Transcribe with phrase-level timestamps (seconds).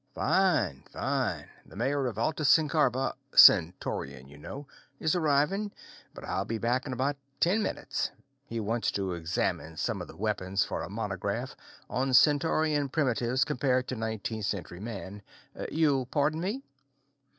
[0.15, 1.47] "Fine, fine.
[1.63, 4.65] The mayor of Altasecarba Centaurian, you know
[4.99, 5.71] is arriving,
[6.15, 8.09] but I'll be back in about ten minutes.
[8.47, 11.55] He wants to examine some of the weapons for a monograph
[11.87, 15.21] on Centaurian primitives compared to nineteenth century man.
[15.71, 16.63] You'll pardon me?"